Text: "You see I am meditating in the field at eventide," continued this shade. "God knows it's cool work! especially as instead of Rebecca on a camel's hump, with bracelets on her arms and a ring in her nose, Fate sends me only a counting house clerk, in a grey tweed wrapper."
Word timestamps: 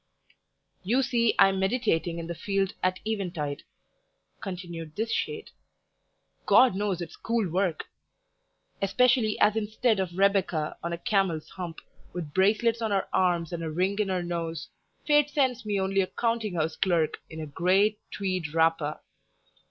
"You 0.81 1.03
see 1.03 1.35
I 1.37 1.49
am 1.49 1.59
meditating 1.59 2.17
in 2.17 2.25
the 2.25 2.33
field 2.33 2.73
at 2.81 2.99
eventide," 3.05 3.61
continued 4.41 4.95
this 4.95 5.11
shade. 5.13 5.51
"God 6.47 6.73
knows 6.73 7.01
it's 7.03 7.15
cool 7.15 7.47
work! 7.51 7.83
especially 8.81 9.39
as 9.39 9.55
instead 9.55 9.99
of 9.99 10.17
Rebecca 10.17 10.75
on 10.81 10.91
a 10.91 10.97
camel's 10.97 11.49
hump, 11.49 11.81
with 12.13 12.33
bracelets 12.33 12.81
on 12.81 12.89
her 12.89 13.07
arms 13.13 13.53
and 13.53 13.61
a 13.63 13.69
ring 13.69 13.99
in 13.99 14.09
her 14.09 14.23
nose, 14.23 14.69
Fate 15.05 15.29
sends 15.29 15.67
me 15.67 15.79
only 15.79 16.01
a 16.01 16.07
counting 16.07 16.55
house 16.55 16.75
clerk, 16.75 17.17
in 17.29 17.39
a 17.39 17.45
grey 17.45 17.99
tweed 18.09 18.55
wrapper." 18.55 19.01